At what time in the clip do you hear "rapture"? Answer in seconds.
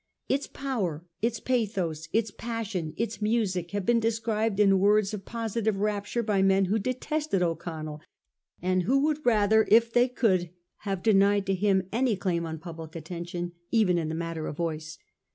5.75-6.23